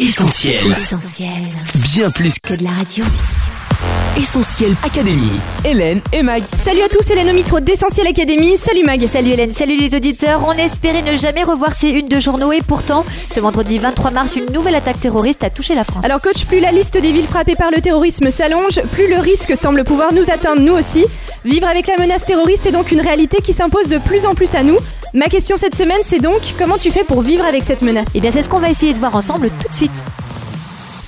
Essentiel. 0.00 0.56
Essentiel. 0.56 1.28
Bien 1.74 2.10
plus 2.10 2.32
Que 2.42 2.54
de 2.54 2.64
la 2.64 2.70
radio. 2.70 3.04
Essentiel 4.16 4.74
Académie. 4.82 5.38
Hélène 5.62 6.00
et 6.14 6.22
Mag. 6.22 6.42
Salut 6.64 6.80
à 6.80 6.88
tous, 6.88 7.10
Hélène 7.10 7.28
au 7.28 7.34
micro 7.34 7.60
d'Essentiel 7.60 8.06
Académie. 8.06 8.56
Salut 8.56 8.82
Mag. 8.82 9.06
Salut 9.06 9.32
Hélène, 9.32 9.52
salut 9.52 9.76
les 9.76 9.94
auditeurs. 9.94 10.42
On 10.46 10.52
espérait 10.52 11.02
ne 11.02 11.18
jamais 11.18 11.42
revoir 11.42 11.74
ces 11.74 11.88
unes 11.88 12.08
de 12.08 12.18
journaux 12.18 12.50
et 12.50 12.62
pourtant, 12.62 13.04
ce 13.30 13.40
vendredi 13.40 13.78
23 13.78 14.10
mars, 14.12 14.36
une 14.36 14.50
nouvelle 14.54 14.74
attaque 14.74 15.00
terroriste 15.00 15.44
a 15.44 15.50
touché 15.50 15.74
la 15.74 15.84
France. 15.84 16.02
Alors 16.02 16.22
coach, 16.22 16.46
plus 16.46 16.60
la 16.60 16.72
liste 16.72 16.96
des 16.96 17.12
villes 17.12 17.28
frappées 17.28 17.56
par 17.56 17.70
le 17.70 17.82
terrorisme 17.82 18.30
s'allonge, 18.30 18.80
plus 18.92 19.10
le 19.10 19.18
risque 19.18 19.54
semble 19.54 19.84
pouvoir 19.84 20.14
nous 20.14 20.30
atteindre 20.30 20.62
nous 20.62 20.72
aussi. 20.72 21.04
Vivre 21.44 21.66
avec 21.66 21.88
la 21.88 21.98
menace 21.98 22.24
terroriste 22.24 22.64
est 22.64 22.72
donc 22.72 22.90
une 22.90 23.02
réalité 23.02 23.42
qui 23.42 23.52
s'impose 23.52 23.88
de 23.88 23.98
plus 23.98 24.24
en 24.24 24.34
plus 24.34 24.54
à 24.54 24.62
nous. 24.62 24.78
Ma 25.12 25.26
question 25.26 25.56
cette 25.56 25.74
semaine, 25.74 25.98
c'est 26.04 26.20
donc 26.20 26.40
comment 26.56 26.78
tu 26.78 26.92
fais 26.92 27.02
pour 27.02 27.22
vivre 27.22 27.44
avec 27.44 27.64
cette 27.64 27.82
menace 27.82 28.12
Eh 28.14 28.20
bien, 28.20 28.30
c'est 28.30 28.42
ce 28.42 28.48
qu'on 28.48 28.60
va 28.60 28.70
essayer 28.70 28.92
de 28.94 28.98
voir 28.98 29.16
ensemble 29.16 29.50
tout 29.60 29.66
de 29.68 29.74
suite. 29.74 30.04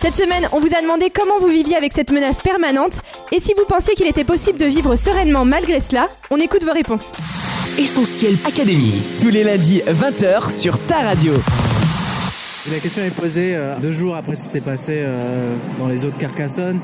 Cette 0.01 0.17
semaine, 0.17 0.49
on 0.51 0.59
vous 0.59 0.75
a 0.77 0.83
demandé 0.83 1.09
comment 1.15 1.39
vous 1.39 1.47
viviez 1.47 1.77
avec 1.77 1.93
cette 1.93 2.11
menace 2.11 2.43
permanente 2.43 3.01
et 3.31 3.39
si 3.39 3.55
vous 3.57 3.65
pensiez 3.65 3.95
qu'il 3.95 4.09
était 4.09 4.25
possible 4.25 4.59
de 4.59 4.67
vivre 4.67 4.97
sereinement 4.97 5.45
malgré 5.45 5.79
cela. 5.79 6.09
On 6.33 6.39
écoute 6.39 6.65
vos 6.65 6.73
réponses. 6.73 7.13
Essentiel 7.79 8.35
Académie. 8.45 9.03
Tous 9.21 9.31
les 9.31 9.45
lundis 9.45 9.83
20h 9.87 10.53
sur 10.53 10.77
ta 10.81 10.99
radio. 10.99 11.35
La 12.73 12.79
question 12.81 13.05
est 13.05 13.11
posée 13.11 13.55
euh, 13.55 13.77
deux 13.81 13.93
jours 13.93 14.17
après 14.17 14.35
ce 14.35 14.43
qui 14.43 14.49
s'est 14.49 14.61
passé 14.61 14.95
euh, 14.97 15.55
dans 15.79 15.87
les 15.87 16.05
eaux 16.05 16.11
de 16.11 16.19
Carcassonne. 16.19 16.81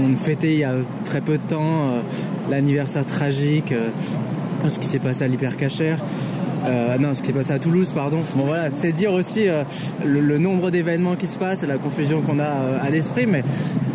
On 0.00 0.16
fêtait 0.16 0.52
il 0.52 0.58
y 0.58 0.64
a 0.64 0.72
très 1.04 1.20
peu 1.20 1.32
de 1.32 1.42
temps 1.42 1.60
euh, 1.90 2.00
l'anniversaire 2.50 3.04
tragique 3.04 3.72
euh, 3.72 3.90
de 4.64 4.70
ce 4.70 4.78
qui 4.78 4.86
s'est 4.86 4.98
passé 4.98 5.24
à 5.24 5.28
l'hypercachère. 5.28 5.98
Euh, 6.64 6.96
non, 6.98 7.14
ce 7.14 7.20
qui 7.22 7.28
s'est 7.28 7.32
passé 7.32 7.52
à 7.52 7.58
Toulouse, 7.58 7.92
pardon. 7.92 8.20
Bon 8.36 8.44
voilà, 8.46 8.68
c'est 8.74 8.92
dire 8.92 9.12
aussi 9.12 9.48
euh, 9.48 9.64
le, 10.04 10.38
nombre 10.38 10.70
d'événements 10.70 11.16
qui 11.16 11.26
se 11.26 11.36
passent 11.38 11.62
et 11.62 11.66
la 11.66 11.76
confusion 11.78 12.20
qu'on 12.20 12.38
a 12.38 12.44
euh, 12.44 12.78
à 12.82 12.88
l'esprit, 12.90 13.26
mais 13.26 13.42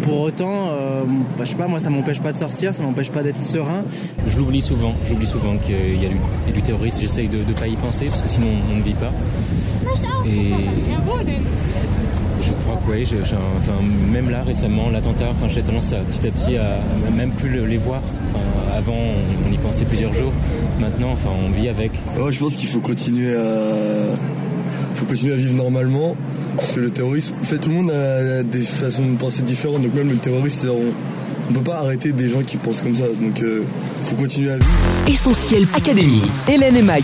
pour 0.01 0.19
autant, 0.21 0.67
euh, 0.71 1.03
bah, 1.37 1.43
je 1.45 1.49
sais 1.51 1.55
pas, 1.55 1.67
moi 1.67 1.79
ça 1.79 1.89
m'empêche 1.89 2.19
pas 2.19 2.33
de 2.33 2.37
sortir, 2.37 2.75
ça 2.75 2.83
m'empêche 2.83 3.09
pas 3.09 3.23
d'être 3.23 3.41
serein. 3.41 3.83
Je 4.27 4.37
l'oublie 4.37 4.61
souvent, 4.61 4.93
j'oublie 5.05 5.27
souvent 5.27 5.55
qu'il 5.57 6.01
y 6.01 6.05
a 6.05 6.09
du, 6.09 6.51
du 6.53 6.61
terrorisme, 6.61 6.99
j'essaye 7.01 7.27
de 7.29 7.37
ne 7.37 7.53
pas 7.53 7.67
y 7.67 7.75
penser 7.75 8.05
parce 8.07 8.21
que 8.21 8.27
sinon 8.29 8.47
on 8.73 8.77
ne 8.77 8.83
vit 8.83 8.93
pas. 8.93 9.11
Et 10.25 10.51
je 12.41 12.51
crois 12.51 12.75
que 12.85 12.91
oui, 12.91 13.03
enfin, 13.57 13.73
même 14.11 14.29
là 14.29 14.43
récemment, 14.43 14.89
l'attentat, 14.89 15.25
enfin, 15.31 15.47
j'ai 15.49 15.61
tendance 15.63 15.93
petit 16.11 16.27
à 16.27 16.31
petit 16.31 16.57
à, 16.57 16.79
même 17.15 17.31
plus 17.31 17.49
le- 17.49 17.65
les 17.65 17.77
voir. 17.77 18.01
Avant 18.77 18.93
on, 18.95 19.51
y 19.51 19.57
pensait 19.57 19.85
plusieurs 19.85 20.13
jours, 20.13 20.31
maintenant 20.79 21.11
enfin, 21.11 21.29
on 21.45 21.49
vit 21.49 21.67
avec. 21.67 21.91
Ouais, 22.19 22.31
je 22.31 22.39
pense 22.39 22.55
qu'il 22.55 22.69
faut 22.69 22.79
continuer 22.79 23.35
à, 23.35 24.15
faut 24.95 25.05
continuer 25.05 25.33
à 25.33 25.37
vivre 25.37 25.55
normalement. 25.55 26.15
Parce 26.55 26.71
que 26.71 26.79
le 26.79 26.89
terrorisme, 26.89 27.35
en 27.39 27.43
fait, 27.43 27.59
tout 27.59 27.69
le 27.69 27.75
monde 27.75 27.91
a 27.91 28.41
des 28.41 28.63
façons 28.63 29.05
de 29.05 29.15
penser 29.15 29.43
différentes. 29.43 29.83
Donc 29.83 29.93
même 29.93 30.09
le 30.09 30.15
terroriste, 30.15 30.65
on, 30.67 30.91
on 31.49 31.53
peut 31.53 31.61
pas 31.61 31.77
arrêter 31.77 32.13
des 32.13 32.29
gens 32.29 32.41
qui 32.41 32.57
pensent 32.57 32.81
comme 32.81 32.95
ça. 32.95 33.03
Donc 33.21 33.41
euh, 33.41 33.63
faut 34.05 34.15
continuer 34.15 34.51
à 34.51 34.55
vivre. 34.55 34.69
Essentiel 35.07 35.67
Académie. 35.75 36.23
Hélène 36.49 36.75
et 36.75 36.81
Mag. 36.81 37.03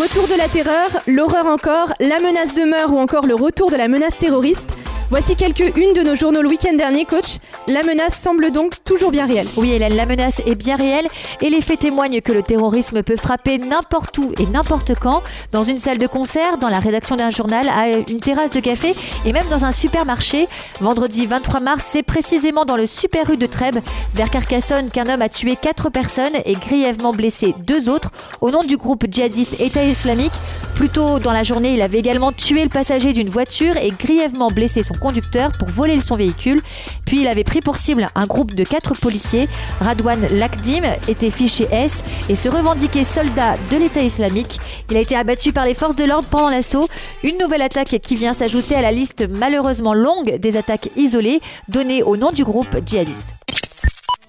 Retour 0.00 0.26
de 0.26 0.36
la 0.36 0.48
terreur, 0.48 0.88
l'horreur 1.06 1.46
encore, 1.46 1.94
la 2.00 2.18
menace 2.18 2.54
demeure 2.54 2.92
ou 2.92 2.98
encore 2.98 3.26
le 3.26 3.34
retour 3.34 3.70
de 3.70 3.76
la 3.76 3.88
menace 3.88 4.18
terroriste. 4.18 4.74
Voici 5.10 5.36
quelques-unes 5.36 5.94
de 5.94 6.02
nos 6.02 6.14
journaux 6.14 6.42
le 6.42 6.48
week-end 6.48 6.76
dernier, 6.76 7.06
coach. 7.06 7.38
La 7.68 7.82
menace 7.82 8.18
semble 8.18 8.50
donc 8.50 8.82
toujours 8.82 9.10
bien 9.10 9.26
réelle. 9.26 9.46
Oui 9.58 9.72
Hélène, 9.72 9.94
la 9.94 10.06
menace 10.06 10.40
est 10.46 10.54
bien 10.54 10.76
réelle 10.76 11.06
et 11.42 11.50
les 11.50 11.60
faits 11.60 11.80
témoignent 11.80 12.22
que 12.22 12.32
le 12.32 12.42
terrorisme 12.42 13.02
peut 13.02 13.18
frapper 13.18 13.58
n'importe 13.58 14.16
où 14.16 14.32
et 14.38 14.46
n'importe 14.46 14.92
quand, 14.98 15.22
dans 15.52 15.64
une 15.64 15.78
salle 15.78 15.98
de 15.98 16.06
concert, 16.06 16.56
dans 16.56 16.70
la 16.70 16.80
rédaction 16.80 17.16
d'un 17.16 17.28
journal, 17.28 17.68
à 17.68 17.88
une 17.90 18.20
terrasse 18.20 18.52
de 18.52 18.60
café 18.60 18.94
et 19.26 19.34
même 19.34 19.46
dans 19.50 19.66
un 19.66 19.72
supermarché. 19.72 20.48
Vendredi 20.80 21.26
23 21.26 21.60
mars, 21.60 21.84
c'est 21.86 22.02
précisément 22.02 22.64
dans 22.64 22.76
le 22.76 22.86
super 22.86 23.26
rue 23.26 23.36
de 23.36 23.44
Trèbes, 23.44 23.80
vers 24.14 24.30
Carcassonne, 24.30 24.88
qu'un 24.88 25.06
homme 25.06 25.20
a 25.20 25.28
tué 25.28 25.54
quatre 25.60 25.90
personnes 25.90 26.36
et 26.46 26.54
grièvement 26.54 27.12
blessé 27.12 27.54
deux 27.66 27.90
autres 27.90 28.12
au 28.40 28.50
nom 28.50 28.62
du 28.62 28.78
groupe 28.78 29.04
djihadiste 29.10 29.60
État 29.60 29.84
islamique. 29.84 30.32
Plus 30.74 30.88
tôt 30.88 31.18
dans 31.18 31.32
la 31.32 31.42
journée, 31.42 31.74
il 31.74 31.82
avait 31.82 31.98
également 31.98 32.30
tué 32.30 32.62
le 32.62 32.68
passager 32.68 33.12
d'une 33.12 33.28
voiture 33.28 33.76
et 33.76 33.90
grièvement 33.90 34.46
blessé 34.46 34.84
son 34.84 34.94
conducteur 34.94 35.50
pour 35.50 35.66
voler 35.68 36.00
son 36.00 36.14
véhicule. 36.14 36.62
Puis 37.04 37.22
il 37.22 37.26
avait 37.26 37.42
pris 37.42 37.57
pour 37.60 37.76
cible 37.76 38.08
un 38.14 38.26
groupe 38.26 38.54
de 38.54 38.64
quatre 38.64 38.94
policiers. 38.94 39.48
Radwan 39.80 40.20
Lakdim 40.32 40.84
était 41.08 41.30
fiché 41.30 41.68
S 41.70 42.02
et 42.28 42.36
se 42.36 42.48
revendiquait 42.48 43.04
soldat 43.04 43.56
de 43.70 43.76
l'État 43.76 44.02
islamique. 44.02 44.60
Il 44.90 44.96
a 44.96 45.00
été 45.00 45.16
abattu 45.16 45.52
par 45.52 45.64
les 45.64 45.74
forces 45.74 45.96
de 45.96 46.04
l'ordre 46.04 46.28
pendant 46.28 46.50
l'assaut. 46.50 46.88
Une 47.22 47.38
nouvelle 47.38 47.62
attaque 47.62 47.98
qui 48.02 48.16
vient 48.16 48.32
s'ajouter 48.32 48.74
à 48.74 48.82
la 48.82 48.92
liste 48.92 49.28
malheureusement 49.28 49.94
longue 49.94 50.36
des 50.38 50.56
attaques 50.56 50.90
isolées 50.96 51.40
données 51.68 52.02
au 52.02 52.16
nom 52.16 52.32
du 52.32 52.44
groupe 52.44 52.76
djihadiste. 52.84 53.37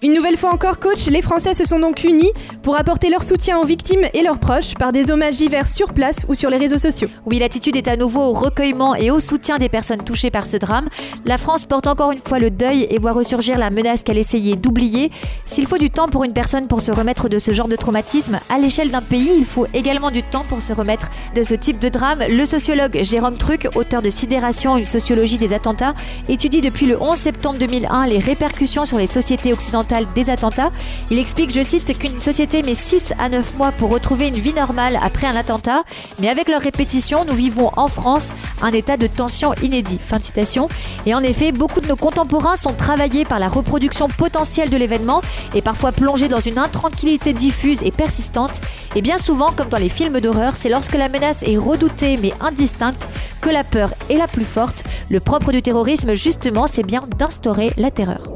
Une 0.02 0.14
nouvelle 0.14 0.38
fois 0.38 0.54
encore, 0.54 0.80
coach, 0.80 1.08
les 1.08 1.22
Français 1.22 1.54
se 1.54 1.66
sont 1.66 1.78
donc 1.78 2.06
unis 2.06 2.32
pour 2.62 2.80
apporter 2.80 3.10
leur 3.10 3.22
soutien 3.22 3.60
aux 3.60 3.66
victimes 3.66 4.06
et 4.14 4.22
leurs 4.22 4.40
proches 4.40 4.74
par 4.76 4.94
des 4.94 5.12
hommages 5.12 5.36
divers 5.36 5.68
sur 5.68 5.94
place 5.94 6.26
ou 6.30 6.36
sur 6.36 6.50
les 6.50 6.56
réseaux 6.56 6.78
sociaux. 6.78 7.10
Oui, 7.26 7.38
l'attitude 7.38 7.76
est 7.76 7.90
à 7.90 7.98
nouveau 7.98 8.22
au 8.22 8.32
recueillement 8.32 8.96
et 8.96 9.12
au 9.12 9.20
soutien 9.20 9.58
des 9.58 9.68
personnes 9.68 10.02
touchées 10.02 10.32
par 10.32 10.46
ce 10.46 10.56
drame. 10.56 10.88
La 11.26 11.38
France 11.38 11.66
porte 11.66 11.86
encore 11.86 12.14
une 12.14 12.20
fois 12.20 12.40
le 12.40 12.50
deuil 12.50 12.88
et 12.90 12.98
voit 12.98 13.12
ressurgir 13.12 13.58
la 13.58 13.72
menace 13.72 14.04
qu'elle 14.04 14.18
essayait 14.18 14.56
d'oublier. 14.56 15.12
S'il 15.46 15.68
faut 15.68 15.78
du 15.78 15.90
temps 15.90 16.08
pour 16.08 16.24
une 16.24 16.32
personne 16.32 16.70
pour 16.70 16.80
se 16.80 16.94
remettre 16.94 17.28
de 17.28 17.38
ce 17.38 17.52
genre 17.52 17.68
de 17.68 17.76
traumatisme, 17.76 18.40
à 18.50 18.58
l'échelle 18.58 18.92
d'un 18.92 19.02
pays, 19.02 19.34
il 19.38 19.46
faut 19.46 19.68
également 19.74 20.12
du 20.12 20.24
temps 20.24 20.46
pour 20.48 20.62
se 20.62 20.72
remettre 20.72 21.10
de 21.36 21.44
ce 21.44 21.56
type 21.56 21.80
de 21.80 21.90
drame. 21.90 22.24
Le 22.30 22.46
sociologue 22.46 23.00
Jérôme 23.02 23.38
Truc, 23.38 23.68
auteur 23.76 24.02
de 24.02 24.10
Sidération, 24.10 24.78
une 24.78 24.86
sociologie 24.86 25.38
des 25.38 25.52
attentats, 25.52 25.94
étudie 26.30 26.62
depuis 26.62 26.86
le 26.86 27.02
11 27.02 27.18
septembre 27.18 27.60
2001 27.60 28.08
les 28.08 28.20
répercussions 28.20 28.86
sur 28.86 28.98
les 28.98 29.06
sociétés 29.06 29.52
occidentales 29.52 29.89
des 30.16 30.30
attentats. 30.30 30.72
Il 31.10 31.20
explique, 31.20 31.54
je 31.54 31.64
cite, 31.64 31.98
qu'une 31.98 32.22
société 32.22 32.62
met 32.64 32.76
6 32.76 33.14
à 33.18 33.30
9 33.30 33.58
mois 33.58 33.72
pour 33.72 33.90
retrouver 33.90 34.28
une 34.28 34.36
vie 34.36 34.54
normale 34.54 35.00
après 35.02 35.28
un 35.28 35.36
attentat, 35.36 35.84
mais 36.20 36.30
avec 36.30 36.48
leur 36.48 36.62
répétition, 36.62 37.26
nous 37.26 37.34
vivons 37.34 37.72
en 37.76 37.88
France 37.88 38.34
un 38.62 38.72
état 38.72 38.98
de 38.98 39.08
tension 39.08 39.54
inédit. 39.64 40.00
Fin 40.04 40.18
de 40.18 40.24
citation. 40.24 40.70
Et 41.06 41.14
en 41.14 41.24
effet, 41.24 41.52
beaucoup 41.52 41.82
de 41.82 41.88
nos 41.88 41.96
contemporains 41.96 42.56
sont 42.56 42.74
travaillés 42.74 43.26
par 43.26 43.40
la 43.40 43.48
reproduction 43.48 44.08
potentielle 44.08 44.70
de 44.70 44.78
l'événement 44.78 45.22
et 45.56 45.62
parfois 45.62 45.92
plongés 45.92 46.28
dans 46.28 46.40
une 46.40 46.58
intranquillité 46.58 47.34
diffuse 47.34 47.82
et 47.84 47.92
persistante. 47.92 48.62
Et 48.96 49.02
bien 49.02 49.18
souvent, 49.18 49.52
comme 49.52 49.70
dans 49.70 49.78
les 49.78 49.90
films 49.90 50.20
d'horreur, 50.20 50.56
c'est 50.56 50.70
lorsque 50.70 50.96
la 50.96 51.10
menace 51.10 51.44
est 51.44 51.58
redoutée 51.58 52.18
mais 52.22 52.34
indistincte 52.42 53.08
que 53.42 53.50
la 53.50 53.64
peur 53.64 53.94
est 54.10 54.18
la 54.18 54.28
plus 54.28 54.46
forte. 54.46 54.84
Le 55.10 55.20
propre 55.20 55.52
du 55.52 55.62
terrorisme, 55.62 56.14
justement, 56.14 56.68
c'est 56.68 56.84
bien 56.84 57.04
d'instaurer 57.18 57.72
la 57.78 57.92
terreur. 57.92 58.30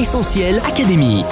Essentiel 0.00 0.62
Académie. 0.64 1.26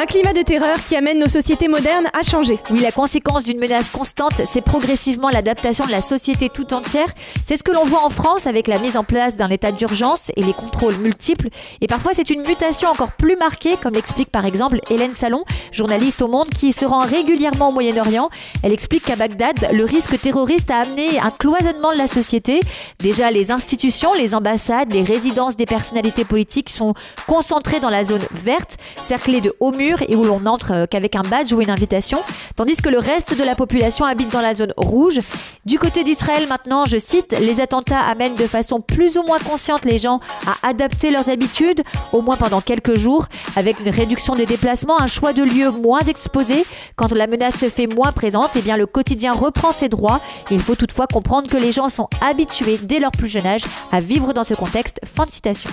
Un 0.00 0.06
climat 0.06 0.32
de 0.32 0.40
terreur 0.40 0.78
qui 0.82 0.96
amène 0.96 1.18
nos 1.18 1.28
sociétés 1.28 1.68
modernes 1.68 2.06
à 2.18 2.22
changer. 2.22 2.58
Oui, 2.70 2.80
la 2.80 2.90
conséquence 2.90 3.44
d'une 3.44 3.58
menace 3.58 3.90
constante, 3.90 4.32
c'est 4.46 4.62
progressivement 4.62 5.28
l'adaptation 5.28 5.84
de 5.84 5.90
la 5.90 6.00
société 6.00 6.48
tout 6.48 6.72
entière. 6.72 7.08
C'est 7.46 7.58
ce 7.58 7.62
que 7.62 7.70
l'on 7.70 7.84
voit 7.84 8.02
en 8.02 8.08
France 8.08 8.46
avec 8.46 8.66
la 8.66 8.78
mise 8.78 8.96
en 8.96 9.04
place 9.04 9.36
d'un 9.36 9.50
état 9.50 9.72
d'urgence 9.72 10.32
et 10.36 10.42
les 10.42 10.54
contrôles 10.54 10.96
multiples. 10.96 11.50
Et 11.82 11.86
parfois, 11.86 12.14
c'est 12.14 12.30
une 12.30 12.40
mutation 12.46 12.88
encore 12.88 13.12
plus 13.12 13.36
marquée, 13.36 13.76
comme 13.76 13.92
l'explique 13.92 14.30
par 14.30 14.46
exemple 14.46 14.80
Hélène 14.88 15.12
Salon, 15.12 15.44
journaliste 15.70 16.22
au 16.22 16.28
Monde, 16.28 16.48
qui 16.48 16.72
se 16.72 16.86
rend 16.86 17.00
régulièrement 17.00 17.68
au 17.68 17.72
Moyen-Orient. 17.72 18.30
Elle 18.62 18.72
explique 18.72 19.04
qu'à 19.04 19.16
Bagdad, 19.16 19.68
le 19.70 19.84
risque 19.84 20.18
terroriste 20.18 20.70
a 20.70 20.78
amené 20.78 21.20
un 21.20 21.30
cloisonnement 21.30 21.92
de 21.92 21.98
la 21.98 22.06
société. 22.06 22.60
Déjà, 23.00 23.30
les 23.30 23.50
institutions, 23.50 24.14
les 24.14 24.34
ambassades, 24.34 24.94
les 24.94 25.02
résidences 25.02 25.56
des 25.56 25.66
personnalités 25.66 26.24
politiques 26.24 26.70
sont 26.70 26.94
concentrées 27.26 27.80
dans 27.80 27.90
la 27.90 28.04
zone 28.04 28.24
verte, 28.32 28.78
cerclée 28.98 29.42
de 29.42 29.54
hauts 29.60 29.72
murs 29.72 29.89
et 30.08 30.16
où 30.16 30.24
l'on 30.24 30.40
n'entre 30.40 30.72
euh, 30.72 30.86
qu'avec 30.86 31.16
un 31.16 31.22
badge 31.22 31.52
ou 31.52 31.60
une 31.60 31.70
invitation, 31.70 32.18
tandis 32.56 32.76
que 32.76 32.88
le 32.88 32.98
reste 32.98 33.36
de 33.36 33.42
la 33.42 33.54
population 33.54 34.04
habite 34.04 34.30
dans 34.30 34.40
la 34.40 34.54
zone 34.54 34.72
rouge. 34.76 35.18
Du 35.64 35.78
côté 35.78 36.04
d'Israël 36.04 36.46
maintenant, 36.48 36.84
je 36.84 36.98
cite, 36.98 37.34
les 37.40 37.60
attentats 37.60 38.00
amènent 38.00 38.34
de 38.34 38.46
façon 38.46 38.80
plus 38.80 39.18
ou 39.18 39.22
moins 39.22 39.38
consciente 39.38 39.84
les 39.84 39.98
gens 39.98 40.20
à 40.46 40.68
adapter 40.68 41.10
leurs 41.10 41.30
habitudes, 41.30 41.82
au 42.12 42.22
moins 42.22 42.36
pendant 42.36 42.60
quelques 42.60 42.96
jours, 42.96 43.26
avec 43.56 43.80
une 43.80 43.90
réduction 43.90 44.34
des 44.34 44.46
déplacements, 44.46 45.00
un 45.00 45.06
choix 45.06 45.32
de 45.32 45.42
lieux 45.42 45.70
moins 45.70 46.00
exposés. 46.00 46.64
Quand 46.96 47.12
la 47.12 47.26
menace 47.26 47.58
se 47.58 47.68
fait 47.68 47.86
moins 47.86 48.12
présente, 48.12 48.50
eh 48.56 48.62
bien 48.62 48.76
le 48.76 48.86
quotidien 48.86 49.32
reprend 49.32 49.72
ses 49.72 49.88
droits. 49.88 50.20
Il 50.50 50.60
faut 50.60 50.74
toutefois 50.74 51.06
comprendre 51.06 51.48
que 51.48 51.56
les 51.56 51.72
gens 51.72 51.88
sont 51.88 52.08
habitués 52.20 52.78
dès 52.82 52.98
leur 52.98 53.10
plus 53.10 53.28
jeune 53.28 53.46
âge 53.46 53.62
à 53.92 54.00
vivre 54.00 54.32
dans 54.32 54.44
ce 54.44 54.54
contexte. 54.54 55.00
Fin 55.04 55.26
de 55.26 55.30
citation. 55.30 55.70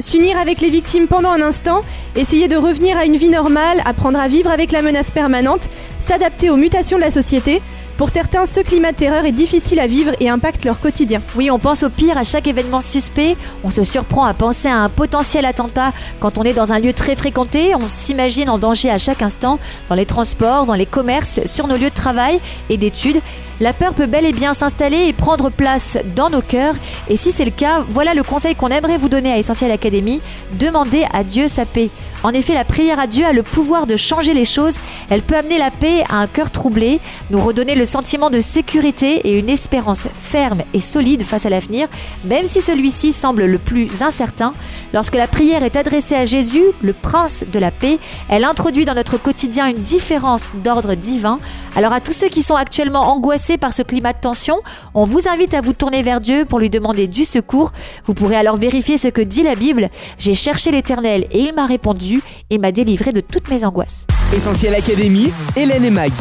S'unir 0.00 0.38
avec 0.38 0.62
les 0.62 0.70
victimes 0.70 1.08
pendant 1.08 1.30
un 1.30 1.42
instant, 1.42 1.82
essayer 2.16 2.48
de 2.48 2.56
revenir 2.56 2.96
à 2.96 3.04
une 3.04 3.16
vie 3.16 3.28
normale, 3.28 3.82
apprendre 3.84 4.18
à 4.18 4.28
vivre 4.28 4.50
avec 4.50 4.72
la 4.72 4.80
menace 4.80 5.10
permanente, 5.10 5.68
s'adapter 5.98 6.48
aux 6.48 6.56
mutations 6.56 6.96
de 6.96 7.02
la 7.02 7.10
société. 7.10 7.60
Pour 8.00 8.08
certains, 8.08 8.46
ce 8.46 8.60
climat 8.60 8.92
de 8.92 8.96
terreur 8.96 9.26
est 9.26 9.30
difficile 9.30 9.78
à 9.78 9.86
vivre 9.86 10.12
et 10.20 10.30
impacte 10.30 10.64
leur 10.64 10.80
quotidien. 10.80 11.20
Oui, 11.36 11.50
on 11.50 11.58
pense 11.58 11.82
au 11.82 11.90
pire 11.90 12.16
à 12.16 12.24
chaque 12.24 12.48
événement 12.48 12.80
suspect. 12.80 13.36
On 13.62 13.68
se 13.68 13.84
surprend 13.84 14.24
à 14.24 14.32
penser 14.32 14.68
à 14.68 14.78
un 14.78 14.88
potentiel 14.88 15.44
attentat 15.44 15.92
quand 16.18 16.38
on 16.38 16.44
est 16.44 16.54
dans 16.54 16.72
un 16.72 16.78
lieu 16.78 16.94
très 16.94 17.14
fréquenté. 17.14 17.74
On 17.74 17.90
s'imagine 17.90 18.48
en 18.48 18.56
danger 18.56 18.88
à 18.88 18.96
chaque 18.96 19.20
instant, 19.20 19.58
dans 19.90 19.94
les 19.96 20.06
transports, 20.06 20.64
dans 20.64 20.76
les 20.76 20.86
commerces, 20.86 21.44
sur 21.44 21.66
nos 21.66 21.76
lieux 21.76 21.90
de 21.90 21.94
travail 21.94 22.40
et 22.70 22.78
d'études. 22.78 23.20
La 23.60 23.74
peur 23.74 23.92
peut 23.92 24.06
bel 24.06 24.24
et 24.24 24.32
bien 24.32 24.54
s'installer 24.54 25.08
et 25.08 25.12
prendre 25.12 25.50
place 25.50 25.98
dans 26.16 26.30
nos 26.30 26.40
cœurs. 26.40 26.76
Et 27.10 27.16
si 27.16 27.30
c'est 27.30 27.44
le 27.44 27.50
cas, 27.50 27.84
voilà 27.90 28.14
le 28.14 28.22
conseil 28.22 28.54
qu'on 28.54 28.68
aimerait 28.68 28.96
vous 28.96 29.10
donner 29.10 29.30
à 29.30 29.36
Essentiel 29.36 29.70
Academy. 29.70 30.22
Demandez 30.58 31.04
à 31.12 31.22
Dieu 31.22 31.48
sa 31.48 31.66
paix. 31.66 31.90
En 32.22 32.32
effet, 32.32 32.52
la 32.52 32.66
prière 32.66 33.00
à 33.00 33.06
Dieu 33.06 33.24
a 33.24 33.32
le 33.32 33.42
pouvoir 33.42 33.86
de 33.86 33.96
changer 33.96 34.34
les 34.34 34.44
choses. 34.44 34.78
Elle 35.08 35.22
peut 35.22 35.36
amener 35.36 35.56
la 35.56 35.70
paix 35.70 36.04
à 36.10 36.16
un 36.16 36.26
cœur 36.26 36.50
troublé, 36.50 37.00
nous 37.30 37.40
redonner 37.40 37.74
le 37.74 37.86
sentiment 37.86 38.28
de 38.28 38.40
sécurité 38.40 39.26
et 39.26 39.38
une 39.38 39.48
espérance 39.48 40.06
ferme 40.12 40.60
et 40.74 40.80
solide 40.80 41.22
face 41.22 41.46
à 41.46 41.50
l'avenir, 41.50 41.88
même 42.24 42.46
si 42.46 42.60
celui-ci 42.60 43.12
semble 43.12 43.46
le 43.46 43.56
plus 43.56 44.02
incertain. 44.02 44.52
Lorsque 44.92 45.14
la 45.14 45.28
prière 45.28 45.62
est 45.62 45.76
adressée 45.76 46.14
à 46.14 46.26
Jésus, 46.26 46.64
le 46.82 46.92
prince 46.92 47.44
de 47.50 47.58
la 47.58 47.70
paix, 47.70 47.98
elle 48.28 48.44
introduit 48.44 48.84
dans 48.84 48.94
notre 48.94 49.16
quotidien 49.16 49.68
une 49.68 49.80
différence 49.80 50.50
d'ordre 50.62 50.96
divin. 50.96 51.38
Alors 51.74 51.94
à 51.94 52.00
tous 52.00 52.12
ceux 52.12 52.28
qui 52.28 52.42
sont 52.42 52.56
actuellement 52.56 53.10
angoissés 53.10 53.56
par 53.56 53.72
ce 53.72 53.82
climat 53.82 54.12
de 54.12 54.20
tension, 54.20 54.56
on 54.92 55.04
vous 55.04 55.26
invite 55.26 55.54
à 55.54 55.62
vous 55.62 55.72
tourner 55.72 56.02
vers 56.02 56.20
Dieu 56.20 56.44
pour 56.44 56.58
lui 56.58 56.68
demander 56.68 57.06
du 57.06 57.24
secours. 57.24 57.72
Vous 58.04 58.12
pourrez 58.12 58.36
alors 58.36 58.56
vérifier 58.56 58.98
ce 58.98 59.08
que 59.08 59.22
dit 59.22 59.42
la 59.42 59.54
Bible. 59.54 59.88
J'ai 60.18 60.34
cherché 60.34 60.70
l'Éternel 60.70 61.26
et 61.30 61.40
il 61.40 61.54
m'a 61.54 61.64
répondu 61.64 62.09
et 62.50 62.58
m'a 62.58 62.72
délivré 62.72 63.12
de 63.12 63.20
toutes 63.20 63.48
mes 63.48 63.64
angoisses. 63.64 64.06
Essentiel 64.34 64.74
Académie, 64.74 65.32
Hélène 65.56 65.84
et 65.84 65.90
Mag. 65.90 66.12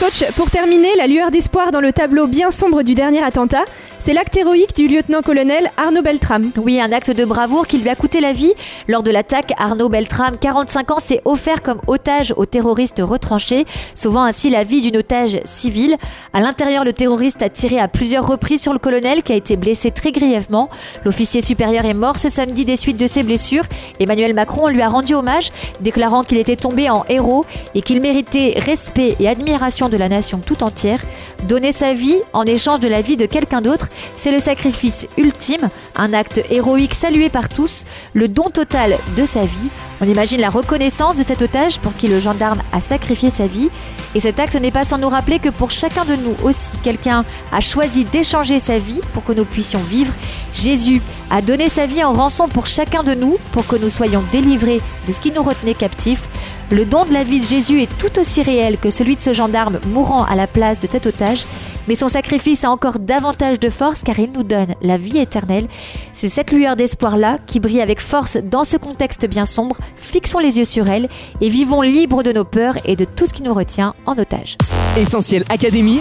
Coach, 0.00 0.24
pour 0.34 0.50
terminer, 0.50 0.96
la 0.96 1.06
lueur 1.06 1.30
d'espoir 1.30 1.72
dans 1.72 1.80
le 1.82 1.92
tableau 1.92 2.26
bien 2.26 2.50
sombre 2.50 2.82
du 2.82 2.94
dernier 2.94 3.22
attentat, 3.22 3.64
c'est 3.98 4.14
l'acte 4.14 4.34
héroïque 4.34 4.74
du 4.74 4.88
lieutenant-colonel 4.88 5.70
Arnaud 5.76 6.00
Beltrame. 6.00 6.52
Oui, 6.56 6.80
un 6.80 6.90
acte 6.90 7.10
de 7.10 7.22
bravoure 7.26 7.66
qui 7.66 7.76
lui 7.76 7.90
a 7.90 7.94
coûté 7.94 8.22
la 8.22 8.32
vie. 8.32 8.54
Lors 8.88 9.02
de 9.02 9.10
l'attaque, 9.10 9.52
Arnaud 9.58 9.90
Beltrame, 9.90 10.38
45 10.38 10.90
ans, 10.92 10.98
s'est 11.00 11.20
offert 11.26 11.60
comme 11.60 11.82
otage 11.86 12.32
aux 12.38 12.46
terroristes 12.46 13.02
retranchés, 13.04 13.66
sauvant 13.94 14.22
ainsi 14.22 14.48
la 14.48 14.64
vie 14.64 14.80
d'une 14.80 14.96
otage 14.96 15.38
civile. 15.44 15.98
À 16.32 16.40
l'intérieur, 16.40 16.84
le 16.84 16.94
terroriste 16.94 17.42
a 17.42 17.50
tiré 17.50 17.78
à 17.78 17.86
plusieurs 17.86 18.26
reprises 18.26 18.62
sur 18.62 18.72
le 18.72 18.78
colonel 18.78 19.22
qui 19.22 19.32
a 19.32 19.36
été 19.36 19.56
blessé 19.56 19.90
très 19.90 20.12
grièvement. 20.12 20.70
L'officier 21.04 21.42
supérieur 21.42 21.84
est 21.84 21.92
mort 21.92 22.18
ce 22.18 22.30
samedi 22.30 22.64
des 22.64 22.76
suites 22.76 22.96
de 22.96 23.06
ses 23.06 23.22
blessures. 23.22 23.64
Emmanuel 23.98 24.32
Macron 24.32 24.68
lui 24.68 24.80
a 24.80 24.88
rendu 24.88 25.12
hommage, 25.12 25.50
déclarant 25.82 26.24
qu'il 26.24 26.38
était 26.38 26.56
tombé 26.56 26.88
en 26.88 27.04
héros 27.10 27.44
et 27.74 27.82
qu'il 27.82 28.00
méritait 28.00 28.54
respect 28.56 29.14
et 29.20 29.28
admiration 29.28 29.89
de 29.90 29.96
la 29.96 30.08
nation 30.08 30.38
tout 30.38 30.62
entière. 30.62 31.02
Donner 31.46 31.72
sa 31.72 31.92
vie 31.92 32.20
en 32.32 32.44
échange 32.44 32.80
de 32.80 32.88
la 32.88 33.00
vie 33.00 33.16
de 33.16 33.26
quelqu'un 33.26 33.60
d'autre, 33.60 33.88
c'est 34.16 34.32
le 34.32 34.38
sacrifice 34.38 35.06
ultime, 35.18 35.68
un 35.96 36.12
acte 36.12 36.42
héroïque 36.50 36.94
salué 36.94 37.28
par 37.28 37.48
tous, 37.48 37.84
le 38.14 38.28
don 38.28 38.50
total 38.50 38.96
de 39.16 39.24
sa 39.24 39.44
vie. 39.44 39.70
On 40.02 40.06
imagine 40.06 40.40
la 40.40 40.48
reconnaissance 40.48 41.16
de 41.16 41.22
cet 41.22 41.42
otage 41.42 41.78
pour 41.78 41.94
qui 41.94 42.08
le 42.08 42.20
gendarme 42.20 42.62
a 42.72 42.80
sacrifié 42.80 43.28
sa 43.28 43.46
vie. 43.46 43.68
Et 44.14 44.20
cet 44.20 44.40
acte 44.40 44.56
n'est 44.56 44.70
pas 44.70 44.84
sans 44.84 44.98
nous 44.98 45.08
rappeler 45.08 45.38
que 45.38 45.50
pour 45.50 45.70
chacun 45.70 46.04
de 46.04 46.16
nous 46.16 46.34
aussi, 46.42 46.72
quelqu'un 46.82 47.24
a 47.52 47.60
choisi 47.60 48.04
d'échanger 48.04 48.58
sa 48.58 48.78
vie 48.78 49.00
pour 49.12 49.24
que 49.24 49.32
nous 49.32 49.44
puissions 49.44 49.78
vivre. 49.78 50.12
Jésus 50.54 51.02
a 51.30 51.42
donné 51.42 51.68
sa 51.68 51.86
vie 51.86 52.02
en 52.02 52.12
rançon 52.12 52.48
pour 52.48 52.66
chacun 52.66 53.02
de 53.02 53.14
nous 53.14 53.36
pour 53.52 53.66
que 53.66 53.76
nous 53.76 53.90
soyons 53.90 54.24
délivrés 54.32 54.80
de 55.06 55.12
ce 55.12 55.20
qui 55.20 55.32
nous 55.32 55.42
retenait 55.42 55.74
captifs. 55.74 56.28
Le 56.72 56.84
don 56.84 57.04
de 57.04 57.12
la 57.12 57.24
vie 57.24 57.40
de 57.40 57.44
Jésus 57.44 57.82
est 57.82 57.98
tout 57.98 58.16
aussi 58.20 58.42
réel 58.42 58.78
que 58.78 58.90
celui 58.90 59.16
de 59.16 59.20
ce 59.20 59.32
gendarme 59.32 59.80
mourant 59.88 60.24
à 60.24 60.36
la 60.36 60.46
place 60.46 60.78
de 60.78 60.86
cet 60.88 61.04
otage, 61.04 61.44
mais 61.88 61.96
son 61.96 62.06
sacrifice 62.06 62.62
a 62.62 62.70
encore 62.70 63.00
davantage 63.00 63.58
de 63.58 63.68
force 63.68 64.02
car 64.04 64.20
il 64.20 64.30
nous 64.30 64.44
donne 64.44 64.76
la 64.80 64.96
vie 64.96 65.18
éternelle. 65.18 65.66
C'est 66.14 66.28
cette 66.28 66.52
lueur 66.52 66.76
d'espoir-là 66.76 67.38
qui 67.44 67.58
brille 67.58 67.80
avec 67.80 68.00
force 68.00 68.38
dans 68.44 68.62
ce 68.62 68.76
contexte 68.76 69.26
bien 69.26 69.46
sombre. 69.46 69.78
Fixons 69.96 70.38
les 70.38 70.58
yeux 70.58 70.64
sur 70.64 70.88
elle 70.88 71.08
et 71.40 71.48
vivons 71.48 71.82
libres 71.82 72.22
de 72.22 72.30
nos 72.30 72.44
peurs 72.44 72.76
et 72.84 72.94
de 72.94 73.04
tout 73.04 73.26
ce 73.26 73.32
qui 73.32 73.42
nous 73.42 73.54
retient 73.54 73.94
en 74.06 74.16
otage. 74.16 74.56
Essentiel 74.96 75.42
Académie, 75.48 75.98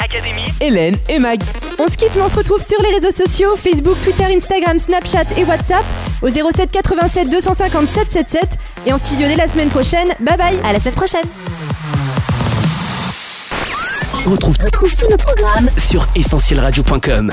Hélène 0.62 0.98
et 1.10 1.18
Mag. 1.18 1.42
On 1.80 1.88
se 1.88 1.98
quitte, 1.98 2.16
mais 2.16 2.22
on 2.22 2.30
se 2.30 2.38
retrouve 2.38 2.62
sur 2.62 2.80
les 2.84 2.94
réseaux 2.94 3.26
sociaux 3.26 3.56
Facebook, 3.56 3.96
Twitter, 4.04 4.26
Instagram, 4.26 4.78
Snapchat 4.78 5.26
et 5.36 5.46
WhatsApp 5.46 5.86
au 6.22 6.30
07 6.30 6.72
87 6.72 7.30
250 7.30 7.88
777 7.88 8.44
et 8.88 8.94
en 8.94 8.98
studio 8.98 9.28
dès 9.28 9.36
la 9.36 9.48
semaine 9.48 9.70
prochaine. 9.70 10.08
Bye 10.20 10.38
bye 10.38 10.58
À 10.64 10.74
la 10.74 10.80
semaine 10.80 10.96
prochaine 10.96 11.24
Retrouve, 14.26 14.58
retrouve 14.64 14.96
tous 14.96 15.10
nos 15.10 15.18
programmes 15.18 15.70
sur 15.78 16.06
essentielradio.com. 16.16 17.32